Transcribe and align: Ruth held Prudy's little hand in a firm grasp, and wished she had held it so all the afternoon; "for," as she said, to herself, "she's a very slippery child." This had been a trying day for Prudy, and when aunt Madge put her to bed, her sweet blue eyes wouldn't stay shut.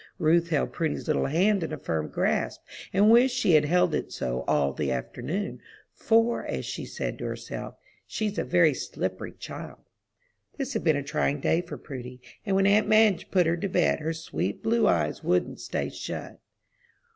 Ruth 0.17 0.49
held 0.49 0.73
Prudy's 0.73 1.05
little 1.05 1.27
hand 1.27 1.61
in 1.61 1.71
a 1.71 1.77
firm 1.77 2.07
grasp, 2.07 2.61
and 2.91 3.11
wished 3.11 3.37
she 3.37 3.51
had 3.51 3.65
held 3.65 3.93
it 3.93 4.11
so 4.11 4.43
all 4.47 4.73
the 4.73 4.91
afternoon; 4.91 5.61
"for," 5.93 6.43
as 6.43 6.65
she 6.65 6.85
said, 6.87 7.19
to 7.19 7.25
herself, 7.25 7.75
"she's 8.07 8.39
a 8.39 8.43
very 8.43 8.73
slippery 8.73 9.33
child." 9.33 9.77
This 10.57 10.73
had 10.73 10.83
been 10.83 10.97
a 10.97 11.03
trying 11.03 11.39
day 11.39 11.61
for 11.61 11.77
Prudy, 11.77 12.19
and 12.47 12.55
when 12.55 12.65
aunt 12.65 12.87
Madge 12.87 13.29
put 13.29 13.45
her 13.45 13.57
to 13.57 13.69
bed, 13.69 13.99
her 13.99 14.11
sweet 14.11 14.63
blue 14.63 14.87
eyes 14.87 15.23
wouldn't 15.23 15.59
stay 15.59 15.89
shut. 15.91 16.39